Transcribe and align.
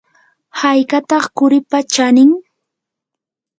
¿haykataq 0.59 1.25
quripa 1.37 1.79
chanin? 1.93 2.31